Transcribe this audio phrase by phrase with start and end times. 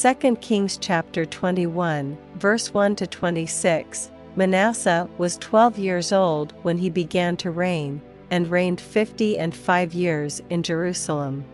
[0.00, 4.12] 2 Kings chapter 21, verse 1 to 26.
[4.36, 8.00] Manasseh was 12 years old when he began to reign,
[8.30, 11.44] and reigned fifty and five years in Jerusalem.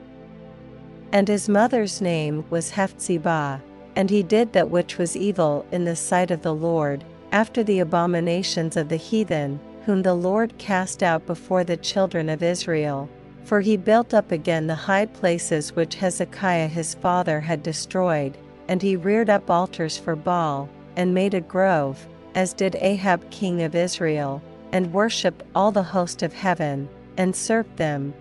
[1.11, 3.63] And his mother's name was Hephzibah,
[3.97, 7.79] and he did that which was evil in the sight of the Lord, after the
[7.79, 13.09] abominations of the heathen, whom the Lord cast out before the children of Israel,
[13.45, 18.81] for he built up again the high places which Hezekiah his father had destroyed, and
[18.81, 23.75] he reared up altars for Baal, and made a grove, as did Ahab king of
[23.75, 28.15] Israel, and worshipped all the host of heaven, and served them.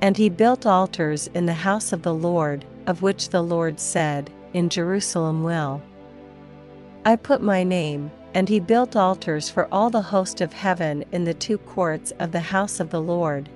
[0.00, 4.30] And he built altars in the house of the Lord, of which the Lord said,
[4.52, 5.82] In Jerusalem will
[7.04, 11.24] I put my name, and he built altars for all the host of heaven in
[11.24, 13.48] the two courts of the house of the Lord.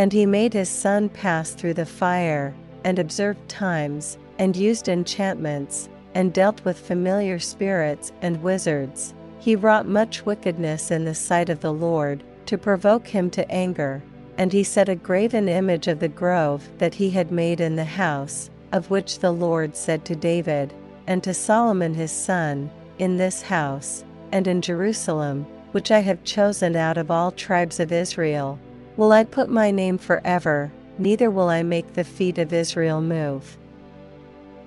[0.00, 5.90] And he made his son pass through the fire, and observed times, and used enchantments,
[6.14, 9.12] and dealt with familiar spirits and wizards.
[9.40, 14.02] He wrought much wickedness in the sight of the Lord, to provoke him to anger.
[14.38, 17.84] And he set a graven image of the grove that he had made in the
[17.84, 20.72] house, of which the Lord said to David,
[21.06, 26.74] and to Solomon his son, In this house, and in Jerusalem, which I have chosen
[26.74, 28.58] out of all tribes of Israel,
[29.00, 33.56] Will I put my name forever, neither will I make the feet of Israel move.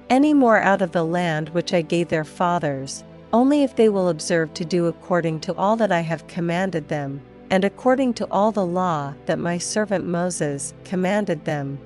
[0.09, 4.09] Any more out of the land which I gave their fathers, only if they will
[4.09, 8.51] observe to do according to all that I have commanded them, and according to all
[8.51, 11.77] the law that my servant Moses commanded them.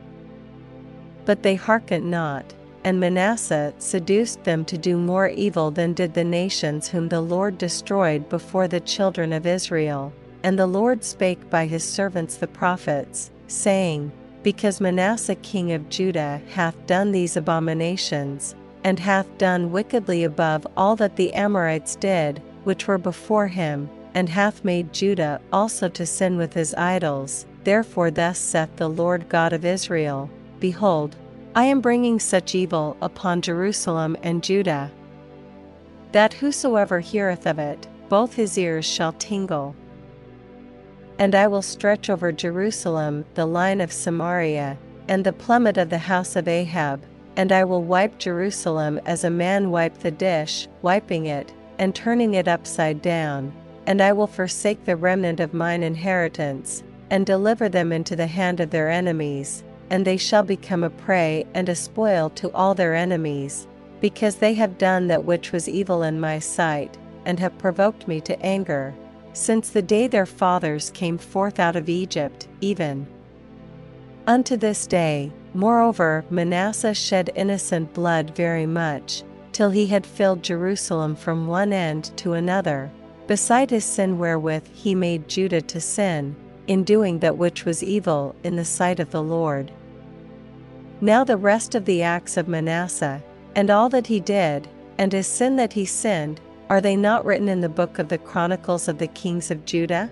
[1.26, 2.54] But they hearkened not,
[2.86, 7.58] and Manasseh seduced them to do more evil than did the nations whom the Lord
[7.58, 10.14] destroyed before the children of Israel.
[10.48, 16.39] And the Lord spake by his servants the prophets, saying, Because Manasseh king of Judah
[16.52, 18.55] hath done these abominations,
[18.86, 24.30] and hath done wickedly above all that the Amorites did, which were before him, and
[24.30, 29.52] hath made Judah also to sin with his idols, therefore thus saith the Lord God
[29.52, 30.30] of Israel,
[30.61, 31.17] Behold,
[31.55, 34.94] I am bringing such evil upon Jerusalem and Judah,
[36.14, 39.76] that whosoever heareth of it, both his ears shall tingle.
[41.20, 45.98] And I will stretch over Jerusalem the line of Samaria, and the plummet of the
[45.98, 47.02] house of Ahab,
[47.36, 52.36] and I will wipe Jerusalem as a man wipe the dish, wiping it, and turning
[52.36, 53.52] it upside down,
[53.88, 58.60] and I will forsake the remnant of mine inheritance, and deliver them into the hand
[58.60, 62.94] of their enemies, and they shall become a prey and a spoil to all their
[62.94, 63.67] enemies,
[64.02, 68.22] because they have done that which was evil in my sight, and have provoked me
[68.22, 68.94] to anger
[69.37, 73.08] since the day their fathers came forth out of Egypt, even
[74.25, 75.31] unto this day.
[75.53, 82.11] Moreover, Manasseh shed innocent blood very much, till he had filled Jerusalem from one end
[82.17, 82.92] to another,
[83.27, 86.36] beside his sin wherewith he made Judah to sin,
[86.67, 89.71] in doing that which was evil in the sight of the Lord.
[90.99, 93.23] Now the rest of the acts of Manasseh,
[93.55, 97.48] and all that he did, and his sin that he sinned, are they not written
[97.48, 100.11] in the book of the Chronicles of the Kings of Judah?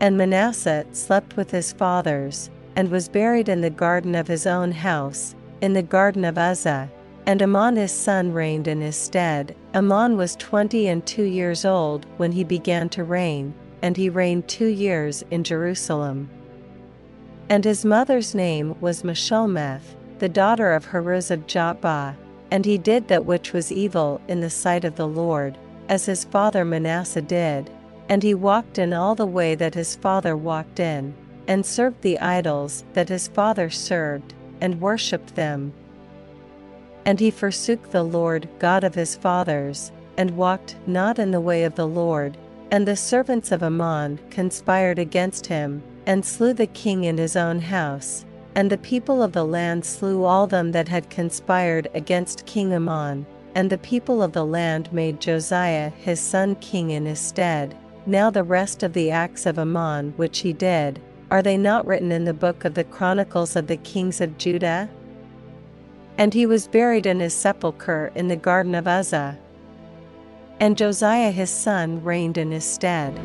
[0.00, 4.72] And Manasseh slept with his fathers, and was buried in the garden of his own
[4.72, 6.90] house, in the garden of Uzza.
[7.26, 9.56] And Amon his son reigned in his stead.
[9.74, 13.52] Amon was twenty and two years old when he began to reign,
[13.82, 16.30] and he reigned two years in Jerusalem.
[17.48, 22.14] And his mother's name was Meshullemeth, the daughter of Haruz of Jotbah.
[22.50, 25.58] And he did that which was evil in the sight of the Lord,
[25.88, 27.70] as his father Manasseh did,
[28.08, 31.14] and he walked in all the way that his father walked in,
[31.48, 35.72] and served the idols that his father served, and worshipped them.
[37.04, 41.64] And he forsook the Lord God of his fathers, and walked not in the way
[41.64, 42.36] of the Lord,
[42.70, 47.60] and the servants of Amon conspired against him, and slew the king in his own
[47.60, 48.24] house,
[48.56, 53.26] and the people of the land slew all them that had conspired against King Amon,
[53.54, 57.76] and the people of the land made Josiah his son king in his stead.
[58.06, 62.10] Now the rest of the acts of Amon which he did, are they not written
[62.10, 64.88] in the book of the Chronicles of the Kings of Judah?
[66.16, 69.36] And he was buried in his sepulchre in the garden of Uzza.
[70.60, 73.20] And Josiah his son reigned in his stead.